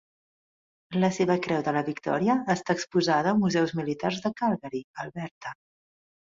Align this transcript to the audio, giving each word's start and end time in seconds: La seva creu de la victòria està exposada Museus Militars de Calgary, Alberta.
La 1.03 1.09
seva 1.17 1.35
creu 1.47 1.61
de 1.67 1.73
la 1.77 1.83
victòria 1.91 2.37
està 2.55 2.77
exposada 2.79 3.35
Museus 3.45 3.77
Militars 3.83 4.25
de 4.27 4.35
Calgary, 4.43 4.85
Alberta. 5.07 5.57